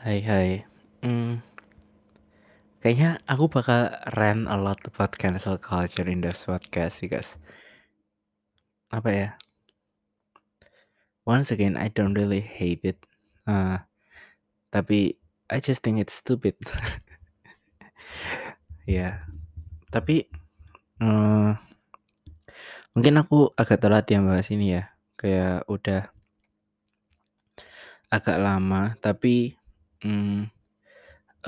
[0.00, 0.64] Hai hai,
[1.04, 1.44] mmm,
[2.80, 7.36] kayaknya aku bakal rant a lot about cancel culture in this podcast guys.
[8.88, 9.28] Apa ya?
[11.28, 12.96] Once again, I don't really hate it,
[13.44, 13.84] uh,
[14.72, 15.20] tapi
[15.52, 16.56] I just think it's stupid.
[18.88, 19.28] Ya,
[19.92, 20.26] tapi,
[20.98, 21.50] eee,
[22.96, 26.08] mungkin aku agak telat ya bahas ini ya, kayak udah
[28.10, 29.59] agak lama, tapi,
[30.04, 30.48] mmm,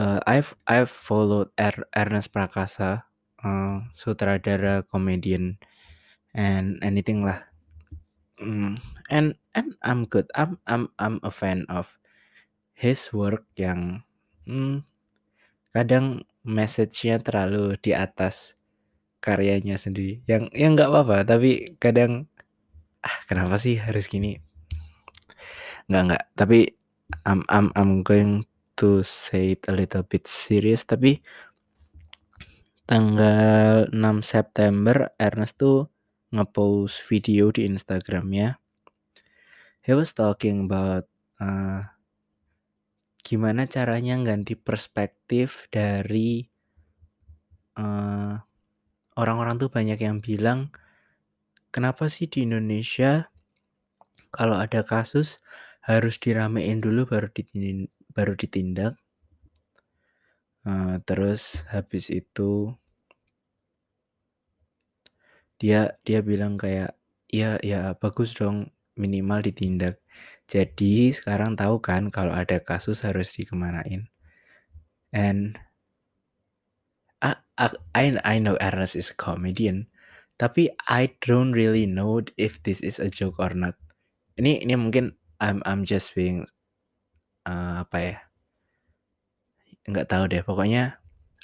[0.00, 3.06] eee, I've I've followed Er Ernest Prakasa,
[3.44, 5.58] eee, sutradara, komedian,
[6.36, 7.42] and anything lah.
[8.40, 8.76] Mmm,
[9.12, 11.98] and and I'm good, I'm I'm I'm a fan of
[12.76, 14.04] his work yang,
[14.48, 14.84] mmm,
[15.76, 18.56] kadang message-nya terlalu di atas
[19.24, 22.26] karyanya sendiri, yang yang nggak apa-apa, tapi kadang,
[23.04, 24.38] ah, kenapa sih harus gini?
[25.90, 26.58] Nggak nggak, tapi
[27.28, 28.48] I'm I'm I'm going
[28.80, 31.20] to say it a little bit serious, tapi
[32.88, 35.86] tanggal 6 September Ernest tuh
[36.32, 38.56] nge-post video di Instagram-nya.
[39.84, 41.06] He was talking about,
[41.42, 41.84] eee,
[43.22, 46.42] gimana caranya ganti perspektif dari
[47.78, 48.34] eee,
[49.16, 50.72] orang-orang tuh banyak yang bilang,
[51.72, 53.32] "Kenapa sih di Indonesia
[54.32, 55.40] kalau ada kasus
[55.88, 58.94] harus diramein dulu baru ditin baru ditindak?"
[60.66, 62.50] Eee, terus habis itu
[65.60, 66.94] dia dia bilang kayak,
[67.32, 69.96] "Ya ya bagus dong minimal ditindak.
[70.50, 74.02] Jadi sekarang tahu kan kalau ada kasus harus dikemanain."
[75.12, 75.58] And
[77.22, 79.86] ak I I know Ernest is a comedian,
[80.42, 83.78] tapi I don't really know if this is a joke or not.
[84.40, 86.46] Ini ini mungkin I'm I'm just being,
[87.46, 88.16] eee, apa ya
[89.90, 90.84] nggak tahu deh, pokoknya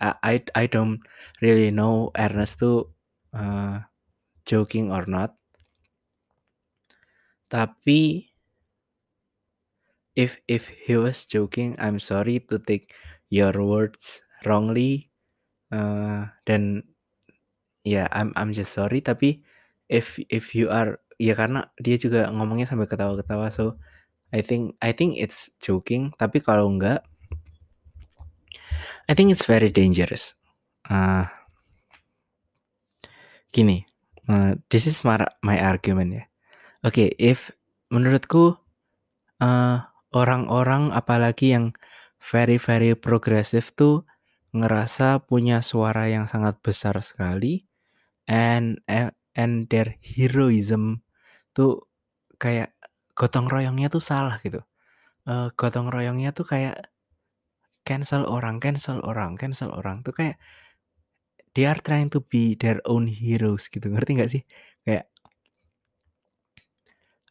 [0.00, 1.02] I I don't
[1.44, 2.86] really know Ernest tuh,
[3.34, 3.82] eee,
[4.50, 5.30] joking or not.
[7.52, 7.98] Tapi
[10.16, 12.94] if if he was joking, I'm sorry to take
[13.30, 15.10] your words wrongly,
[15.72, 16.84] eee, dan
[17.84, 19.42] ya I'm I'm just sorry, tapi
[19.88, 23.76] if if you are ya karena dia juga ngomongnya sambil ketawa-ketawa, so
[24.30, 27.02] I think I think it's joking, tapi kalau enggak
[29.08, 30.36] I think it's very dangerous.
[30.88, 31.26] Eee
[33.50, 33.88] gini,
[34.28, 36.24] eee, this is mara my argument ya.
[36.84, 37.50] Oke, if
[37.88, 38.60] menurutku,
[39.40, 39.76] eee,
[40.12, 41.72] orang-orang apalagi yang
[42.20, 44.04] very very progressive tuh
[44.52, 47.68] ngerasa punya suara yang sangat besar sekali
[48.26, 48.80] and
[49.36, 51.04] and their heroism
[51.56, 51.86] tuh
[52.42, 52.74] kayak
[53.18, 54.60] gotong royongnya tuh salah gitu.
[55.28, 56.90] Eee, gotong royongnya tuh kayak
[57.88, 60.36] cancel orang cancel orang cancel orang, tuh kayak
[61.54, 64.42] they are trying to be their own heroes gitu, ngerti nggak sih?
[64.86, 65.08] Kayak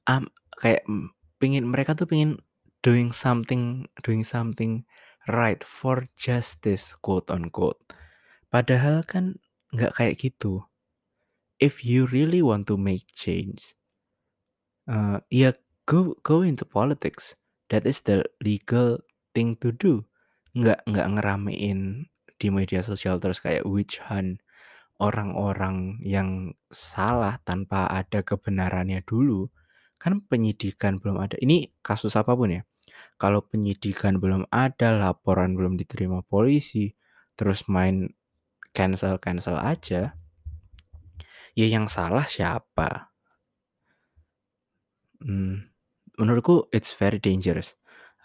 [0.07, 0.25] mmm,
[0.63, 1.11] kayak, mmm,
[1.41, 2.39] pengen mereka tuh pengen
[2.85, 4.87] doing something doing something
[5.27, 7.79] right for justice, quote unquote.
[8.53, 9.37] Padahal kan
[9.75, 10.65] nggak kayak gitu.
[11.61, 13.76] If you really want to make change,
[14.87, 15.51] eee, ya
[15.87, 17.35] go go into politics,
[17.71, 18.99] that is the legal
[19.35, 20.03] thing to do.
[20.57, 24.41] Nggak nggak ngeramein di media sosial terus kayak witch hunt
[25.01, 29.49] orang-orang yang salah tanpa ada kebenarannya dulu.
[30.01, 32.61] Kan penyidikan belum ada ini kasus apa pun ya,
[33.17, 36.93] kalau penyidikan belum ada, laporan belum diterima polisi,
[37.33, 38.13] terus main
[38.77, 40.13] cancel-cancel aja,
[41.57, 43.09] ya yang salah siapa?
[45.21, 45.65] Mmm,
[46.21, 47.73] menurutku it's very dangerous,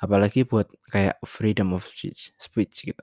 [0.04, 3.00] apalagi buat kayak freedom of speech speech gitu,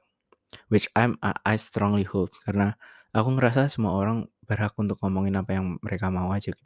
[0.73, 2.31] which I'm I strongly hold.
[2.45, 2.75] Karena
[3.15, 6.65] aku ngerasa semua orang berhak untuk ngomongin apa yang mereka mau aja gitu.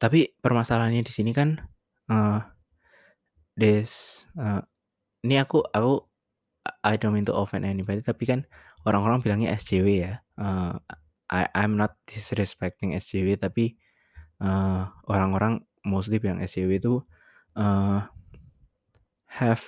[0.00, 1.58] Tapi permasalahannya di sini kan,
[2.08, 2.38] eee,
[3.58, 4.62] this eee,
[5.26, 6.04] ini aku aku
[6.86, 8.46] I don't mean to offend anybody, tapi kan
[8.88, 10.74] orang-orang bilangnya SJW ya, eee,
[11.32, 13.76] I I'm not disrespecting SJW, tapi,
[14.42, 16.94] eee, orang-orang mostly bilang SJW itu,
[17.58, 18.00] eee,
[19.40, 19.64] have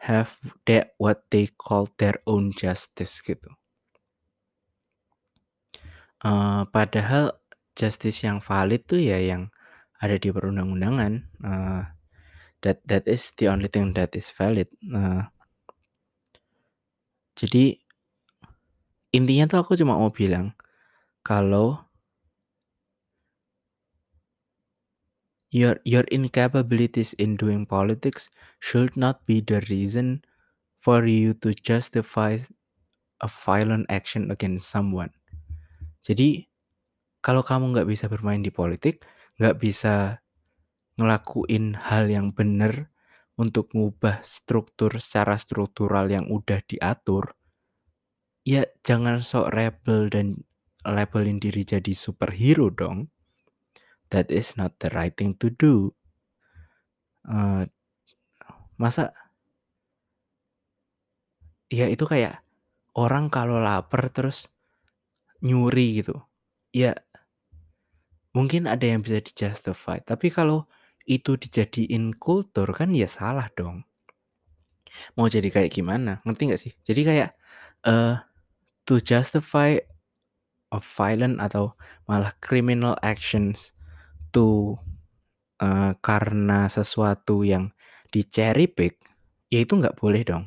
[0.00, 0.32] have
[0.66, 3.50] that what they call their own justice gitu.
[6.24, 7.36] Eee, padahal
[7.76, 9.52] justice yang valid tuh ya yang
[10.00, 11.12] ada di perundang-undangan,
[11.44, 11.82] eee,
[12.64, 15.22] that that is the only thing that is valid, eee
[17.36, 17.76] jadi
[19.14, 20.50] intinya tuh aku cuma mau bilang
[21.26, 21.85] kalau
[25.50, 28.30] Your your incapabilities in doing politics
[28.62, 30.22] should not be the reason
[30.78, 32.38] for you to justify
[33.20, 35.10] a violent action against someone.
[36.06, 36.46] Jadi,
[37.24, 39.04] kalau kamu nggak bisa bermain di politik,
[39.40, 39.94] nggak bisa
[40.98, 42.90] ngelakuin hal yang bener
[43.42, 47.36] untuk ngubah struktur secara struktural yang udah diatur,
[48.46, 50.26] ya jangan sok rebel dan
[50.86, 53.10] labelin diri jadi superhero dong.
[54.14, 55.94] That is not the right thing to do.
[57.26, 57.66] Uh,
[58.78, 59.10] masa
[61.66, 62.38] ya itu kayak
[62.94, 64.46] orang kalau lapar terus
[65.42, 66.22] nyuri gitu.
[66.70, 66.94] Ya
[68.36, 70.68] mungkin ada yang bisa di-justify, tapi kalau
[71.06, 73.82] itu dijadiin kultur kan ya salah dong.
[75.16, 76.72] Mau jadi kayak gimana, ngerti nggak sih?
[76.84, 77.30] Jadi kayak,
[77.84, 78.20] uh,
[78.88, 79.76] to justify
[80.72, 81.76] a violent atau
[82.08, 83.75] malah criminal actions
[84.36, 84.76] to
[85.64, 87.72] uh, karena sesuatu yang
[88.12, 89.00] di-cherry pick,
[89.48, 90.44] ya itu nggak boleh dong.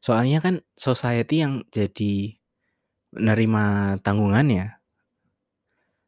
[0.00, 2.32] Soalnya kan society yang jadi
[3.12, 4.80] nerima tanggungannya.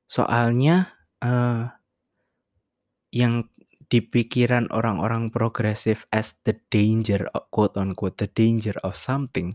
[0.08, 0.88] Soalnya,
[1.20, 1.68] uh,
[3.12, 3.50] yang
[3.90, 9.52] di pikiran orang-orang progresif as the danger, quote unquote, "the danger of something"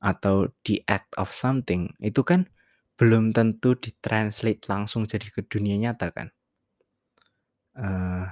[0.00, 2.48] atau the act of something, itu kan
[2.96, 6.28] belum tentu di-translate langsung jadi ke dunia nyata kan.
[7.76, 8.28] Uh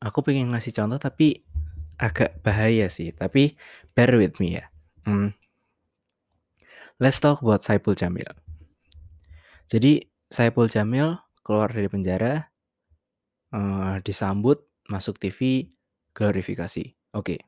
[0.00, 1.42] aku pengen ngasih contoh tapi
[1.96, 3.56] agak bahaya sih, tapi
[3.96, 4.64] bear with me ya.
[5.08, 5.32] Hmm.
[7.00, 8.28] Let's talk about Saipul Jamil.
[9.68, 12.48] Jadi Saipul Jamil keluar dari penjara,
[13.52, 15.72] uh, disambut, masuk TV,
[16.12, 16.92] glorifikasi.
[17.16, 17.40] Oke.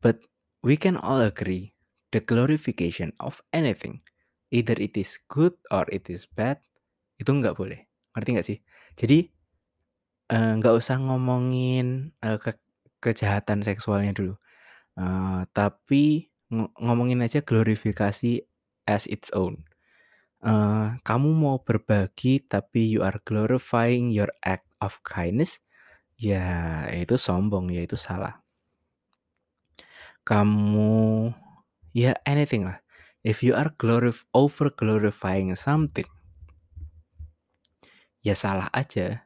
[0.00, 0.20] But
[0.60, 1.75] we can all agree
[2.16, 4.00] the glorification of anything,
[4.48, 6.56] either it is good or it is bad,
[7.20, 7.84] itu nggak boleh.
[8.16, 8.58] Ngerti nggak sih?
[8.96, 9.28] Jadi
[10.32, 12.56] uh, usah ngomongin uh, ke
[13.04, 14.40] kejahatan seksualnya dulu,
[14.96, 18.40] uh, tapi ngo ngomongin aja glorifikasi
[18.88, 19.60] as its own.
[20.40, 25.60] Uh, kamu mau berbagi tapi you are glorifying your act of kindness,
[26.16, 28.40] ya itu sombong, ya itu salah.
[30.24, 31.28] Kamu
[31.96, 32.76] ya anything lah,
[33.24, 36.04] if you are glorif over glorifying something
[38.26, 39.22] ya salah aja.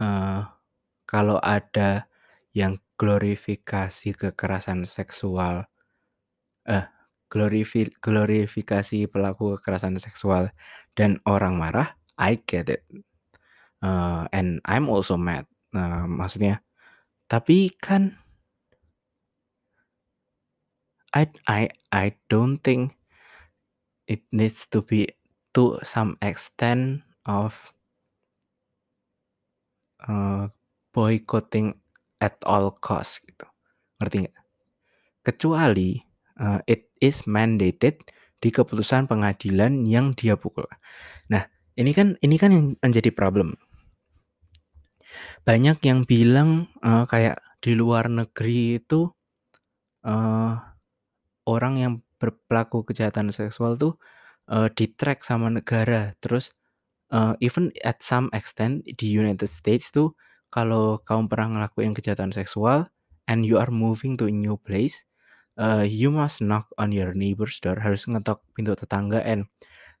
[0.00, 0.48] Uh,
[1.04, 2.08] kalau ada
[2.56, 5.68] yang glorifikasi kekerasan seksual,
[6.64, 6.88] eh,
[7.28, 10.48] glorifi glorifikasi pelaku kekerasan seksual
[10.96, 12.88] dan orang marah, I get it.
[13.84, 15.44] Uh, and I'm also mad.
[15.76, 16.64] Nah, maksudnya
[17.28, 18.23] tapi kan
[21.14, 22.98] I I I don't think
[24.10, 25.06] it needs to be
[25.54, 27.54] to some extent of
[30.02, 30.50] uh,
[30.90, 31.78] boycotting
[32.18, 33.46] at all cost gitu,
[34.02, 34.36] ngerti nggak?
[35.24, 36.02] Kecuali,
[36.42, 38.02] uh, it is mandated
[38.42, 40.66] di keputusan pengadilan yang dia pukul.
[41.30, 41.46] Nah,
[41.78, 43.56] ini kan ini kan yang menjadi problem.
[45.46, 49.08] Banyak yang bilang, uh, kayak di luar negeri itu,
[50.04, 50.73] uh,
[51.44, 54.00] orang yang berpelaku kejahatan seksual tuh,
[54.48, 56.16] uh, di-track sama negara.
[56.24, 56.52] Terus,
[57.12, 60.16] uh, even at some extent di United States tuh
[60.48, 62.88] kalau kamu pernah ngelakuin kejahatan seksual
[63.28, 65.04] and you are moving to a new place,
[65.60, 69.44] uh, you must knock on your neighbor's door, harus ngetok pintu tetangga and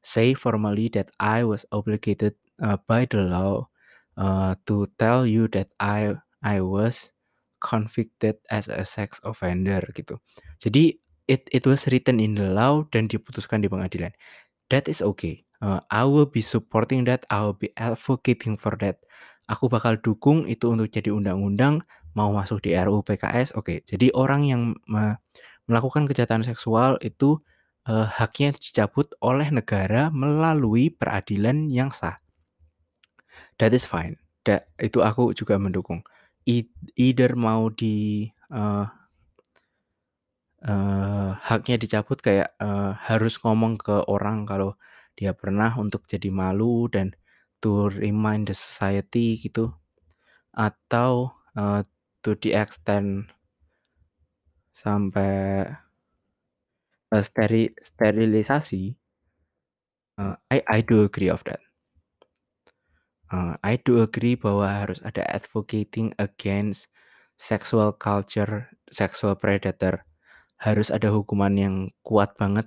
[0.04, 3.68] say formally that I was obligated, uh, by the law,
[4.16, 6.14] uh, to tell you that I
[6.44, 7.10] I was
[7.64, 10.20] convicted as a sex offender gitu.
[10.60, 14.12] Jadi it it was written in the law dan diputuskan di pengadilan.
[14.68, 15.44] That is okay.
[15.64, 19.00] Uh, I will be supporting that, I will be advocating for that.
[19.48, 21.84] Aku bakal dukung itu untuk jadi undang-undang,
[22.16, 23.84] mau masuk di RUU PKS, oke.
[23.84, 25.16] Jadi orang yang me
[25.64, 27.40] melakukan kejahatan seksual itu,
[27.88, 32.20] uh, haknya dicabut oleh negara melalui peradilan yang sah.
[33.56, 34.20] That is fine.
[34.44, 36.04] Da itu aku juga mendukung.
[36.44, 36.68] Eith
[37.00, 38.84] either mau di, uh
[40.68, 44.76] uh, haknya dicabut kayak, uh, harus ngomong ke orang kalau
[45.18, 47.14] dia pernah untuk jadi malu dan
[47.62, 49.72] to remind the society gitu,
[50.56, 51.82] atau, uh,
[52.24, 53.28] to the extent
[54.74, 55.30] sampai
[57.14, 58.82] uh, steri sterilisasi.
[60.18, 61.60] Uh, I I do agree of that.
[63.32, 66.88] Uh, I do agree bahwa harus ada advocating against
[67.36, 70.04] sexual culture, sexual predator.
[70.64, 72.64] Harus ada hukuman yang kuat banget.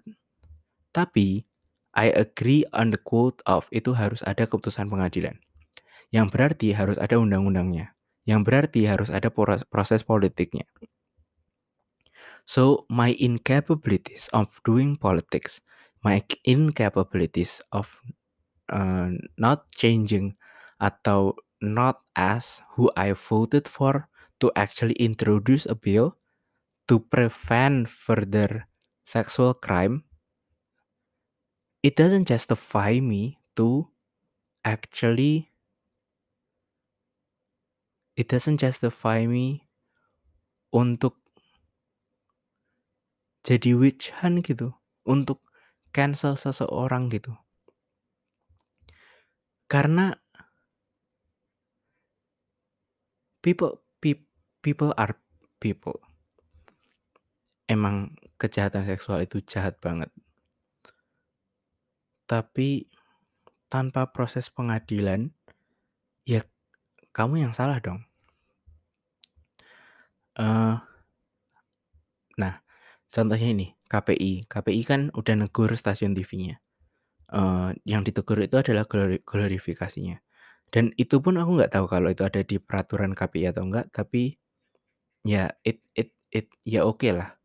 [0.94, 1.50] Tapi
[1.98, 5.42] I agree on the quote of itu harus ada keputusan pengadilan.
[6.13, 7.98] Yang berarti harus ada undang-undangnya.
[8.30, 9.34] Yang berarti harus ada
[9.74, 10.70] proses politiknya.
[12.46, 15.60] So my incapabilities of doing politics,
[16.06, 17.98] my incapabilities of
[18.72, 20.39] uh, not changing
[20.80, 24.08] atau not as who I voted for
[24.39, 26.16] to actually introduce a bill
[26.88, 28.67] to prevent further
[29.03, 30.03] sexual crime,
[31.84, 33.88] it doesn't justify me to
[34.63, 35.51] actually
[38.17, 39.70] it doesn't justify me
[40.74, 41.22] untuk
[43.48, 44.75] jadi witch hunt gitu,
[45.08, 45.39] untuk
[45.96, 47.32] cancel seseorang gitu.
[49.67, 50.15] Karena
[53.44, 53.84] people
[54.63, 55.15] people are
[55.60, 56.07] people.
[57.68, 60.08] Emang kejahatan seksual itu jahat banget.
[62.28, 62.88] Tapi
[63.68, 65.32] tanpa proses pengadilan,
[66.24, 66.44] ya
[67.12, 68.04] kamu yang salah dong.
[70.38, 70.78] Uh,
[72.38, 72.62] nah,
[73.10, 74.48] contohnya ini KPI.
[74.48, 76.60] KPI kan udah negur stasiun TV-nya.
[77.28, 78.88] Uh, yang ditegur itu adalah
[79.24, 80.20] glorifikasinya.
[80.72, 84.36] Dan itu pun aku nggak tahu kalau itu ada di peraturan KPI atau enggak, tapi
[85.24, 87.37] ya it it it ya oke okay lah.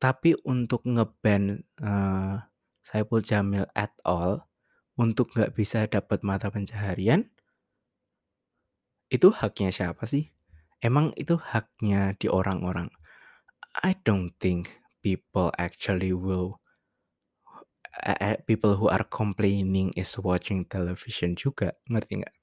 [0.00, 2.40] Tapi untuk ngeban uh,
[2.80, 4.48] Saipul Jamil at all
[4.96, 7.28] untuk nggak bisa dapat mata pencaharian,
[9.12, 10.32] itu haknya siapa sih?
[10.80, 12.88] Emang itu haknya di orang-orang.
[13.84, 16.60] I don't think people actually will
[18.00, 22.34] uh, people who are complaining is watching television juga, ngerti nggak?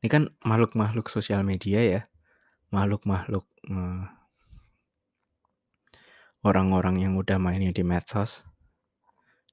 [0.00, 2.02] Ini kan makhluk-makhluk sosial media ya,
[2.72, 4.08] makhluk-makhluk uh,
[6.46, 8.44] orang-orang yang udah mainnya di medsos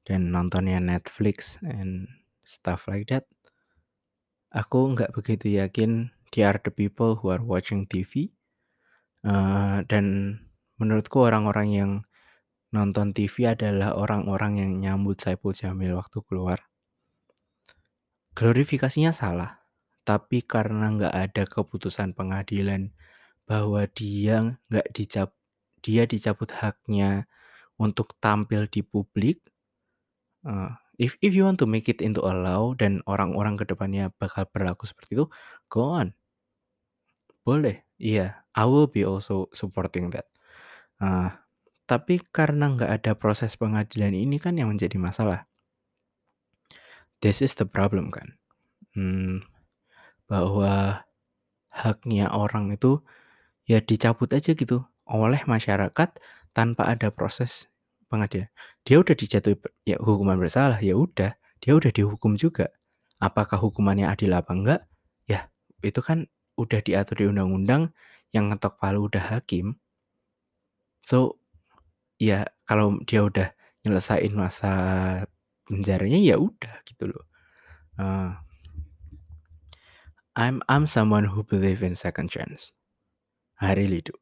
[0.07, 2.07] dan nontonnya Netflix and
[2.43, 3.27] stuff like that.
[4.55, 8.31] Aku nggak begitu yakin they are the people who are watching TV.
[9.27, 10.39] Uh, dan
[10.79, 11.91] menurutku orang-orang yang
[12.71, 16.63] nonton TV adalah orang-orang yang nyambut Saipul Jamil waktu keluar.
[18.37, 19.67] Glorifikasinya salah
[20.07, 22.95] tapi karena nggak ada keputusan pengadilan
[23.43, 25.35] bahwa dia nggak dicap
[25.81, 27.29] dia dicabut haknya
[27.77, 29.41] untuk tampil di publik.
[30.45, 34.09] Uh, if if you want to make it into a law dan orang-orang ke depannya
[34.17, 35.25] bakal berlaku seperti itu,
[35.69, 36.13] go on.
[37.47, 40.27] Boleh, iya, yeah, I will be also supporting that.
[40.99, 41.31] Uh,
[41.87, 45.47] tapi karena nggak ada proses pengadilan ini kan yang menjadi masalah.
[47.23, 48.35] This is the problem kan.
[48.91, 49.47] Hmm,
[50.27, 51.07] bahwa
[51.71, 52.99] haknya orang itu
[53.69, 56.09] ya dicabut aja gitu oleh masyarakat
[56.51, 57.67] tanpa ada proses
[58.07, 58.51] pengadilan.
[58.87, 62.71] Dia udah dijatuhi ya hukuman bersalah, ya udah, dia udah dihukum juga.
[63.17, 64.81] Apakah hukumannya adil apa enggak?
[65.25, 65.49] Ya,
[65.81, 67.93] itu kan udah diatur di undang-undang
[68.33, 69.77] yang ngetok palu udah hakim.
[71.05, 71.39] So,
[72.19, 73.47] ya kalau dia udah
[73.85, 74.71] nyelesain masa
[75.67, 77.25] penjaranya ya udah gitu loh.
[77.97, 78.37] Uh,
[80.37, 82.75] I'm I'm someone who believe in second chance.
[83.57, 84.13] I really do.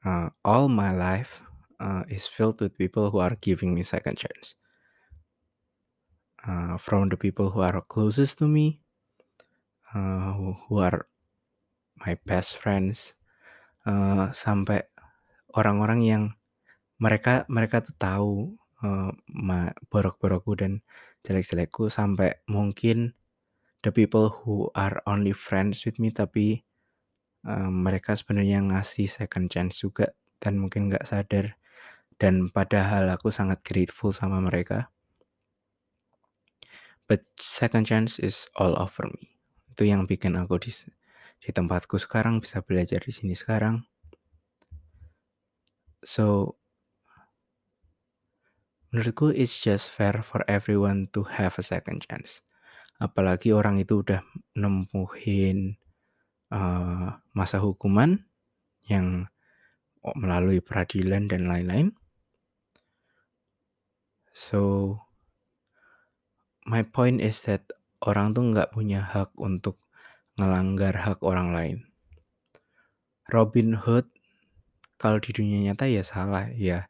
[0.00, 1.42] Uh, all my life
[1.80, 4.56] uh, is filled with people who are giving me second chance.
[6.40, 8.80] Uh, from the people who are closest to me,
[9.92, 11.04] uh, who, who are
[12.00, 13.12] my best friends,
[13.84, 14.80] uh, sampai
[15.52, 16.22] orang-orang yang
[17.00, 18.32] mereka mereka tuh tahu
[18.84, 19.12] uh,
[19.88, 20.80] borok-borokku dan
[21.24, 23.12] jelek-jelekku sampai mungkin
[23.84, 26.64] the people who are only friends with me tapi
[27.48, 31.56] mereka sebenarnya ngasih second chance juga dan mungkin nggak sadar.
[32.20, 34.92] Dan padahal aku sangat grateful sama mereka.
[37.08, 39.34] But second chance is all over me.
[39.72, 40.70] Itu yang bikin aku di
[41.40, 43.88] di tempatku sekarang bisa belajar di sini sekarang.
[46.04, 46.56] So
[48.92, 52.44] menurutku it's just fair for everyone to have a second chance.
[53.00, 54.20] Apalagi orang itu udah
[54.52, 55.80] nempuhin
[56.50, 58.26] uh, masa hukuman
[58.86, 59.26] yang
[60.02, 61.92] melalui peradilan dan lain-lain.
[64.30, 64.96] So,
[66.64, 67.66] my point is that
[68.00, 69.76] orang tuh nggak punya hak untuk
[70.40, 71.78] ngelanggar hak orang lain.
[73.30, 74.08] Robin Hood
[75.00, 76.88] kalau di dunia nyata ya salah ya.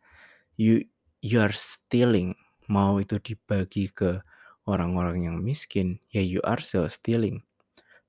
[0.60, 0.84] You
[1.24, 2.36] you are stealing.
[2.70, 4.22] Mau itu dibagi ke
[4.68, 7.42] orang-orang yang miskin, ya you are still stealing.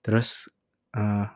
[0.06, 0.46] Terus,
[0.94, 1.30] uh,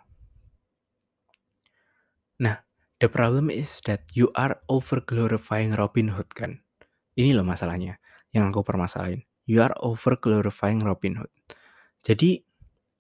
[2.42, 2.64] nah,
[3.00, 6.64] the problem is that you are over glorifying Robin Hood kan.
[7.16, 8.00] Ini loh masalahnya,
[8.36, 9.24] yang aku permasalahin.
[9.46, 11.32] You are over glorifying Robin Hood.
[12.04, 12.44] Jadi,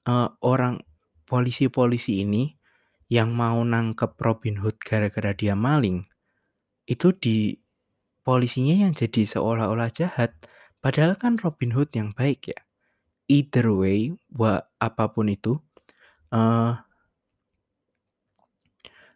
[0.08, 0.80] uh, orang
[1.26, 2.54] polisi-polisi ini
[3.10, 6.06] yang mau nangkep Robin Hood gara-gara dia maling,
[6.86, 7.58] itu di
[8.26, 10.34] polisinya yang jadi seolah-olah jahat,
[10.82, 12.60] padahal kan Robin Hood yang baik ya.
[13.26, 15.58] Either way, wa apa pun itu,
[16.30, 16.78] uh,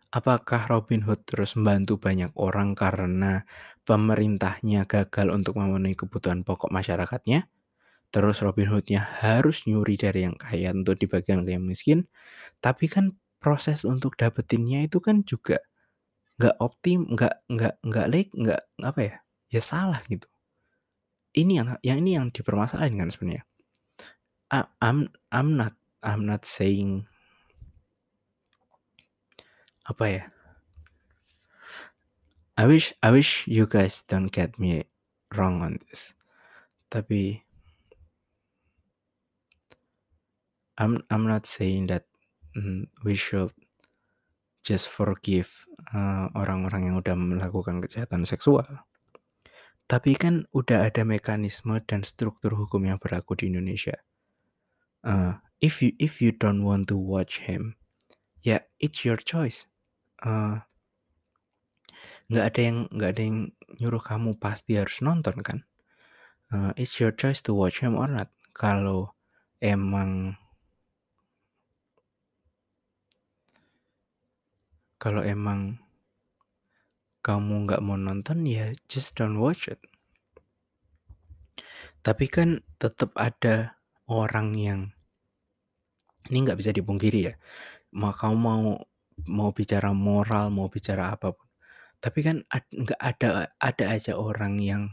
[0.10, 3.46] apakah Robin Hood terus membantu banyak orang karena
[3.86, 7.50] pemerintahnya gagal untuk memenuhi kebutuhan pokok masyarakatnya,
[8.14, 12.06] terus Robin Hoodnya harus nyuri dari yang kaya untuk dibagikan ke yang miskin,
[12.62, 15.62] tapi kan proses untuk dapetinnya itu kan juga
[16.42, 19.16] nggak optim, nggak nggak nggak lek, nggak apa ya,
[19.54, 20.26] ya salah gitu.
[21.38, 23.44] Ini yang yang ini yang dipermasalahin kan sebenarnya.
[24.82, 27.06] I'm I'm not I'm not saying
[29.90, 30.24] apa ya
[32.60, 34.84] I wish I wish you guys don't get me
[35.32, 36.12] wrong on this.
[36.92, 37.40] Tapi
[40.76, 42.04] I'm I'm not saying that
[42.60, 43.56] mm, we should
[44.68, 45.48] just forgive
[45.96, 48.68] uh, orang-orang uh, yang udah melakukan kejahatan seksual.
[49.88, 53.96] Tapi kan udah ada mekanisme dan struktur hukum yang berlaku di Indonesia.
[55.00, 57.80] Uh, if you if you don't want to watch him,
[58.44, 59.64] ya yeah, it's your choice.
[60.20, 60.60] Uh,
[62.30, 63.38] nggak ada yang nggak ada yang
[63.80, 65.60] nyuruh kamu pasti harus nonton kan?
[66.50, 68.30] Uh, it's your choice to watch him or not.
[68.52, 69.16] Kalau
[69.64, 70.36] emang
[75.00, 75.80] kalau emang
[77.24, 79.80] kamu nggak mau nonton ya just don't watch it.
[82.04, 84.82] Tapi kan tetap ada orang yang
[86.30, 87.34] ini nggak bisa dipungkiri ya
[87.94, 88.62] mau kamu mau
[89.28, 91.50] mau bicara moral mau bicara apa pun
[92.00, 94.84] tapi kan nggak ada ada aja orang yang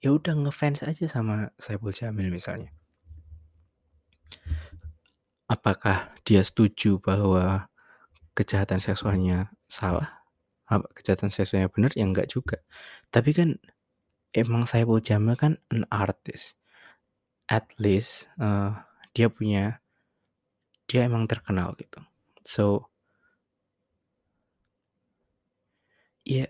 [0.00, 2.72] ya udah ngefans aja sama Saiful Jamil misalnya.
[5.44, 7.68] Apakah dia setuju bahwa
[8.32, 10.24] kejahatan seksualnya salah?
[10.64, 11.92] Apa kejahatan seksualnya benar?
[11.92, 12.64] Ya enggak juga.
[13.12, 13.48] Tapi kan
[14.32, 16.56] emang Saiful Jamil kan an artist.
[17.50, 18.80] At least uh,
[19.12, 19.84] dia punya
[20.88, 22.00] dia emang terkenal gitu.
[22.44, 22.88] So
[26.24, 26.46] ya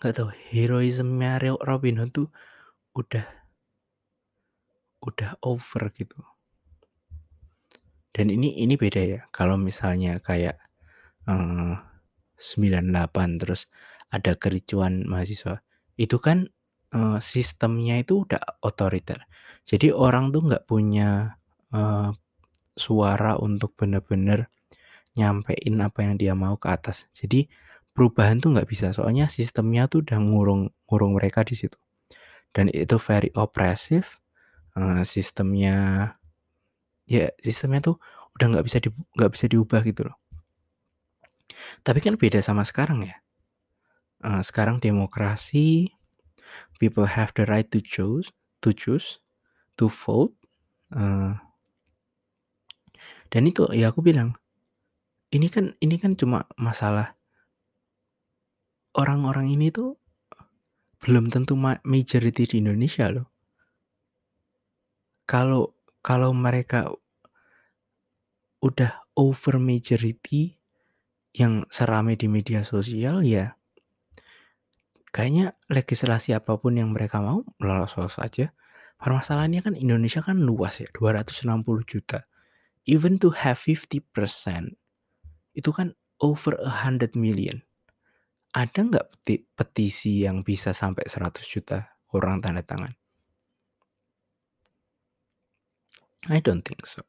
[0.00, 2.28] nggak tahu heroismnya Robin Hood tuh
[2.96, 3.26] udah
[5.04, 6.18] udah over gitu.
[8.10, 9.20] Dan ini ini beda ya.
[9.28, 10.56] Kalau misalnya kayak
[11.28, 11.74] eh,
[12.36, 13.68] 98 terus
[14.12, 15.64] ada kericuan mahasiswa,
[15.98, 16.46] itu kan
[16.94, 19.24] uh, sistemnya itu udah otoriter.
[19.66, 21.40] Jadi orang tuh nggak punya
[21.74, 22.12] uh,
[22.76, 24.52] suara untuk bener-bener
[25.16, 27.08] nyampein apa yang dia mau ke atas.
[27.16, 27.48] Jadi
[27.96, 28.92] perubahan tuh nggak bisa.
[28.92, 31.76] Soalnya sistemnya tuh udah ngurung ngurung mereka di situ.
[32.52, 34.20] Dan itu very oppressive
[34.76, 36.08] uh, sistemnya
[37.08, 37.96] ya sistemnya tuh
[38.36, 38.78] udah nggak bisa
[39.16, 40.16] nggak bisa diubah gitu loh.
[41.80, 43.16] Tapi kan beda sama sekarang ya.
[44.20, 45.92] Uh, sekarang demokrasi
[46.80, 48.32] people have the right to choose
[48.64, 49.20] to choose
[49.76, 50.32] to vote
[50.96, 51.36] uh,
[53.28, 54.36] dan itu ya aku bilang
[55.34, 57.18] ini kan ini kan cuma masalah
[58.94, 59.98] orang-orang ini tuh
[61.02, 63.28] belum tentu majority di Indonesia loh.
[65.26, 66.88] Kalau kalau mereka
[68.62, 70.56] udah over majority
[71.36, 73.54] yang serame di media sosial ya
[75.12, 78.52] kayaknya legislasi apa pun yang mereka mau lolos-lolos aja.
[78.96, 82.24] Permasalahannya kan Indonesia kan luas ya, 260 juta.
[82.88, 84.04] Even to have 50%
[85.56, 87.64] itu kan over 100 million
[88.56, 92.96] ada nggak peti petisi yang bisa sampai 100 juta orang tanda tangan?
[96.32, 97.04] I don't think so.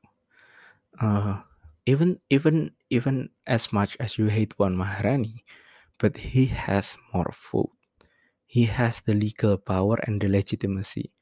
[0.99, 1.39] Uh,
[1.87, 5.47] even even even as much as you hate Puan Maharani,
[5.95, 7.71] but he has more vote.
[8.43, 11.15] He has the legal power and the legitimacy.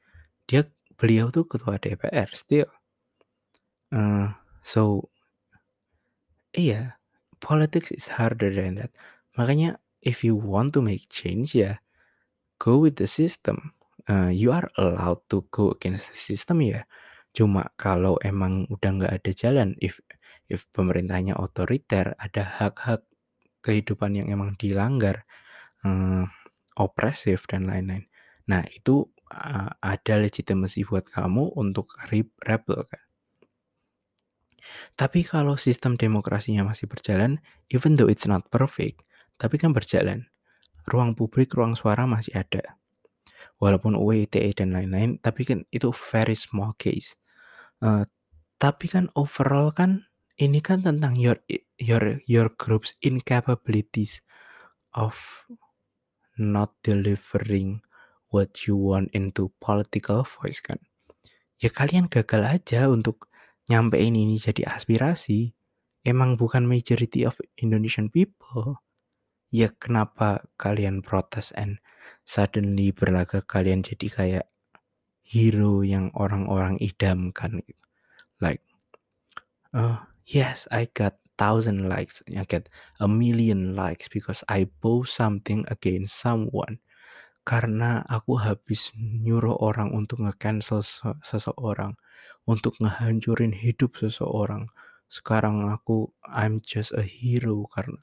[0.50, 0.66] Dia
[0.98, 2.68] beliau tuh ketua DPR still.
[3.94, 4.34] Uh,
[4.66, 5.08] so
[6.50, 6.98] iya,
[7.40, 8.92] politics is harder than that.
[9.36, 11.82] Makanya if you want to make change ya
[12.58, 13.72] go with the system.
[14.06, 16.86] Uh, you are allowed to go against the system ya.
[17.34, 20.00] Cuma kalau emang udah nggak ada jalan, if
[20.46, 23.02] if pemerintahnya otoriter, ada hak-hak
[23.60, 25.26] kehidupan yang emang dilanggar,
[25.82, 26.24] uh,
[26.78, 28.06] opresif dan lain-lain.
[28.46, 31.98] Nah itu uh, ada legitimasi buat kamu untuk
[32.46, 33.05] rebel kan.
[34.98, 37.38] Tapi kalau sistem demokrasinya masih berjalan,
[37.72, 39.04] even though it's not perfect,
[39.36, 40.28] tapi kan berjalan.
[40.86, 42.78] Ruang publik, ruang suara masih ada.
[43.60, 47.16] walaupun UU ITE dan lain-lain, tapi kan itu very small case.
[47.80, 48.04] Uh,
[48.56, 50.08] tapi kan overall kan
[50.40, 51.40] ini kan tentang your
[51.80, 54.20] your your group's incapabilities
[54.96, 55.16] of
[56.36, 57.80] not delivering
[58.32, 60.80] what you want into political voice kan.
[61.56, 63.32] Ya kalian gagal aja untuk
[63.66, 65.54] nyampein ini jadi aspirasi.
[66.06, 68.78] Emang bukan majority of Indonesian people.
[69.50, 71.82] Ya kenapa kalian protes and
[72.26, 74.46] suddenly berlagak kalian jadi kayak
[75.26, 77.84] hero yang orang-orang idamkan gitu.
[78.38, 78.62] Like,
[79.74, 82.70] uh, yes, I got thousand likes, I get
[83.02, 86.78] a million likes because I post something against someone.
[87.46, 90.82] Karena aku habis nyuruh orang untuk nge-cancel
[91.22, 91.94] seseorang,
[92.46, 94.70] untuk ngehancurin hidup seseorang.
[95.10, 98.02] Sekarang aku I'm just a hero karena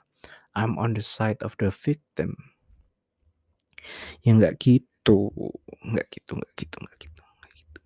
[0.53, 2.37] I'm on the side of the victim.
[4.23, 5.33] Ya nggak gitu,
[5.83, 7.79] nggak gitu, nggak gitu, nggak gitu, nggak gitu.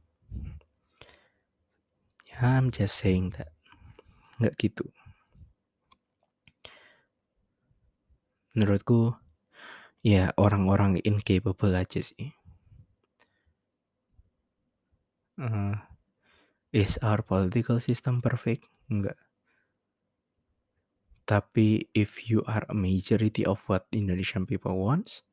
[2.37, 3.49] I'm just saying that,
[4.37, 4.93] nggak gitu.
[8.53, 9.17] Menurutku,
[10.05, 12.33] ya orang-orang incapable aja sih.
[15.37, 15.77] Uh,
[16.77, 18.69] is our political system perfect?
[18.93, 19.17] Enggak.
[21.25, 25.25] Tapi if you are a majority of what Indonesian people wants,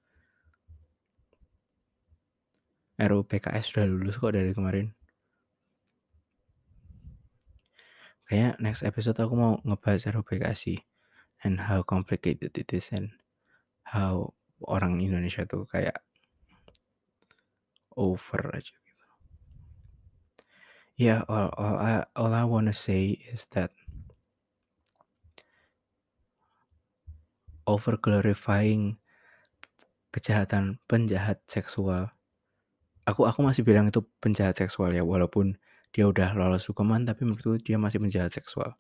[2.97, 4.97] RUU PKS sudah lulus kok dari kemarin.
[8.25, 10.81] Kayak next episode aku mau ngebahas RUU PKS sih.
[11.45, 13.13] And how complicated it is and
[13.85, 14.33] how
[14.65, 16.01] orang Indonesia tuh kayak
[18.01, 18.84] over aja.
[20.95, 23.75] Yeah, all, all I all I wanna say is that
[27.67, 29.03] over glorifying
[30.15, 32.15] kejahatan penjahat seksual.
[33.11, 35.59] Aku aku masih bilang itu penjahat seksual ya, walaupun
[35.91, 38.79] dia udah lolos hukuman, tapi menurutku dia masih penjahat seksual.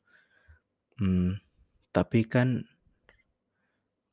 [1.03, 1.42] Hmm,
[1.90, 2.62] tapi kan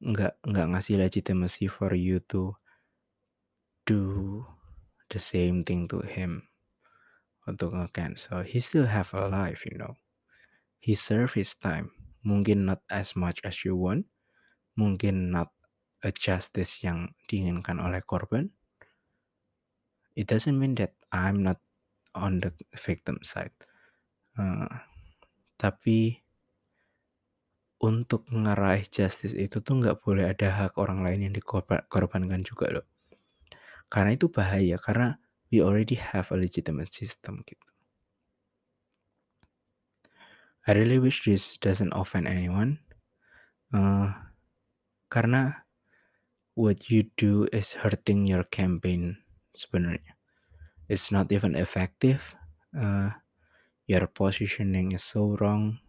[0.02, 2.58] nggak nggak ngasih legitimacy for you to
[3.86, 4.42] do
[5.14, 6.51] the same thing to him
[7.52, 8.48] untuk nge-cancel.
[8.48, 10.00] He still have a life, you know.
[10.80, 11.92] He serve his time.
[12.24, 14.08] Mungkin not as much as you want.
[14.80, 15.52] Mungkin not
[16.02, 18.50] a justice yang diinginkan oleh korban.
[20.16, 21.62] It doesn't mean that I'm not
[22.18, 23.54] on the victim side.
[24.36, 24.68] Uh,
[25.60, 26.20] tapi
[27.82, 32.86] untuk ngeraih justice itu tuh nggak boleh ada hak orang lain yang dikorbankan juga loh.
[33.92, 35.18] Karena itu bahaya, karena
[35.52, 37.68] we already have a legitimate system gitu.
[40.64, 42.80] I really wish this doesn't offend anyone.
[43.74, 44.14] Uh,
[45.10, 45.68] karena
[46.54, 49.18] what you do is hurting your campaign
[49.58, 50.16] sebenarnya.
[50.86, 52.36] It's not even effective.
[52.72, 53.12] Uh,
[53.90, 55.82] your positioning is so wrong.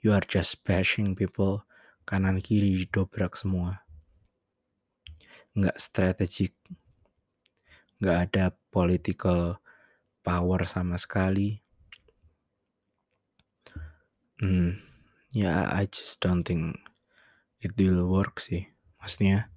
[0.00, 1.66] You are just bashing people
[2.06, 3.84] kanan kiri dobrak semua.
[5.58, 6.54] Nggak strategik.
[7.98, 9.58] Nggak ada political
[10.22, 11.58] power sama sekali.
[14.38, 14.78] Hmm,
[15.34, 16.78] ya yeah, I just don't think
[17.58, 18.70] it will work sih.
[19.02, 19.50] Maksudnya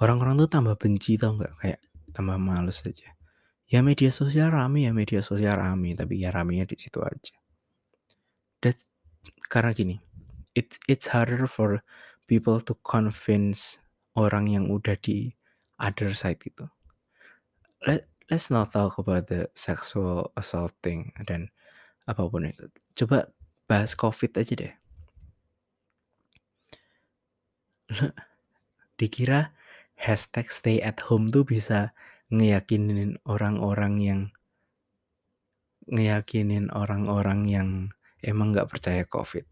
[0.00, 1.80] orang-orang tuh tambah benci tau nggak kayak
[2.16, 3.12] tambah males aja.
[3.68, 7.36] Ya media sosial rame ya media sosial rame tapi ya ramenya di situ aja.
[8.62, 8.86] That's,
[9.50, 9.96] karena gini,
[10.54, 11.82] it it's harder for
[12.30, 13.82] people to convince
[14.14, 15.34] orang yang udah di
[15.82, 16.64] other side itu.
[17.82, 21.50] Let, let's not talk about the sexual assaulting dan
[22.06, 22.70] apa pun itu.
[22.94, 23.30] Coba
[23.66, 24.74] bahas COVID aja deh.
[28.98, 29.50] Dikira
[29.98, 31.94] hashtag stay at home tuh bisa
[32.32, 34.20] ngeyakinin orang-orang yang
[35.90, 37.68] ngeyakinin orang-orang yang
[38.22, 39.44] emang nggak percaya COVID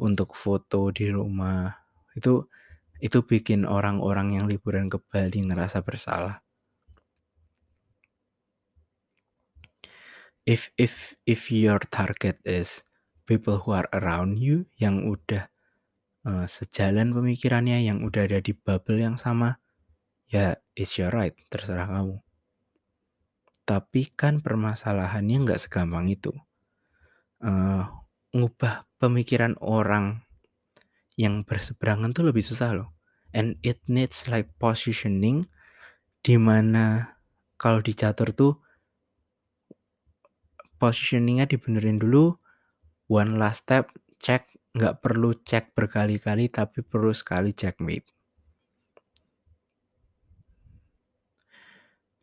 [0.00, 1.72] untuk foto di rumah
[2.12, 2.44] itu
[3.00, 6.44] itu bikin orang-orang yang liburan ke Bali ngerasa bersalah.
[10.50, 12.82] If if if your target is
[13.22, 15.46] people who are around you yang udah
[16.26, 19.62] uh, sejalan pemikirannya, yang udah ada di bubble yang sama,
[20.26, 22.18] ya it's your right, terserah kamu.
[23.62, 26.34] Tapi kan permasalahannya nggak segampang itu.
[27.38, 27.86] Uh,
[28.34, 30.26] ngubah pemikiran orang
[31.14, 32.90] yang berseberangan tuh lebih susah loh.
[33.30, 35.46] And it needs like positioning
[36.26, 37.14] di mana
[37.54, 38.58] kalau dicatur tuh
[40.80, 42.40] positioningnya dibenerin dulu
[43.12, 48.08] one last step cek nggak perlu cek berkali-kali tapi perlu sekali checkmate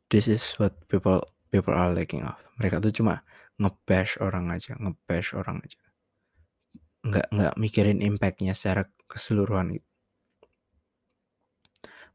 [0.07, 2.39] this is what people people are lacking of.
[2.59, 3.23] Mereka tuh cuma
[3.59, 5.79] nge-bash orang aja, nge-bash orang aja.
[7.03, 9.87] Nggak nggak mikirin impact-nya secara keseluruhan gitu.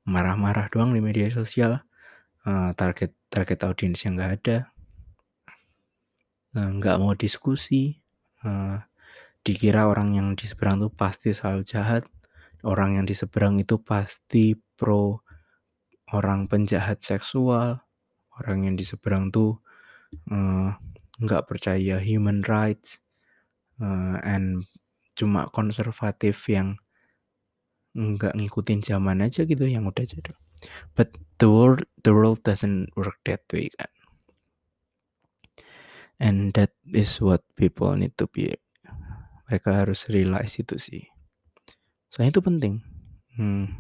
[0.02, 1.78] Marah-marah doang di media sosial,
[2.44, 4.56] uh, target target audiensnya nggak ada.
[6.52, 7.96] Uh, nggak mau diskusi,
[8.44, 8.76] uh,
[9.40, 12.04] dikira orang yang di seberang tuh pasti selalu jahat,
[12.60, 15.24] orang yang di seberang itu pasti pro
[16.12, 17.80] orang penjahat seksual,
[18.36, 19.56] orang yang di seberang tuh
[20.28, 20.76] uh,
[21.24, 23.00] nggak percaya human rights,
[24.28, 24.68] and
[25.16, 26.76] cuma konservatif yang
[27.96, 30.36] nggak ngikutin zaman aja gitu yang udah jadi.
[30.92, 33.88] But the world the world doesn't work that way kan.
[36.22, 38.54] And that is what people need to be.
[39.50, 41.02] Mereka harus realize itu sih.
[42.14, 42.74] Soalnya itu penting.
[43.34, 43.74] Hmm.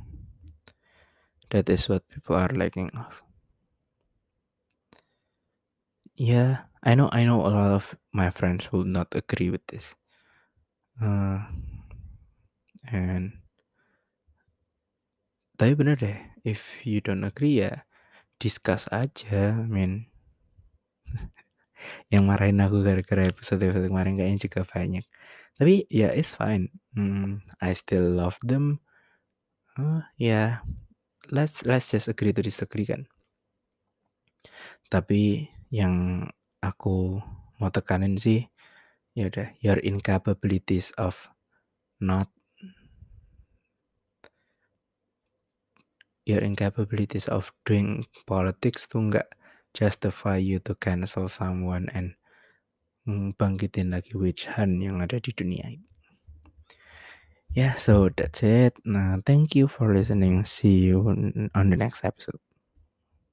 [1.54, 3.22] That is what people are lacking of.
[6.18, 9.94] Yeah, I know I know a lot of my friends will not agree with this.
[10.98, 11.46] Uh,
[12.90, 13.38] and
[15.56, 17.86] tapi bener deh, if you don't agree ya
[18.42, 20.11] discuss aja, I mean.
[22.12, 25.04] Yang marahin aku gara-gara episode-episode kemarin kayaknya juga banyak.
[25.56, 26.72] Tapi ya it's fine.
[26.96, 28.80] Hmm, I still love them.
[29.76, 30.48] Uh, ya, yeah.
[31.32, 33.08] let's let's just agree to disagree kan.
[34.92, 36.28] Tapi yang
[36.60, 37.20] aku
[37.56, 38.44] mau tekanin sih,
[39.16, 41.30] ya udah your incapabilities of
[42.02, 42.28] not
[46.22, 49.26] your incapabilities of doing politics tuh nggak
[49.72, 52.14] justify you to cancel someone and
[53.34, 55.88] bangkitin lagi witch hunt yang ada di dunia ini.
[57.52, 58.80] Yeah, so that's it.
[58.86, 60.48] Nah, thank you for listening.
[60.48, 61.04] See you
[61.52, 62.40] on the next episode.